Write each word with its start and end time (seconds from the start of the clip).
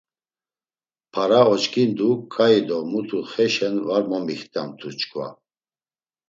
Para 1.13 1.41
oç̌ǩindu 1.53 2.09
ǩai 2.33 2.59
do 2.67 2.77
mutu 2.91 3.19
xeşen 3.31 3.75
var 3.87 4.03
momixtamt̆u 4.09 4.89
çkva. 4.99 5.27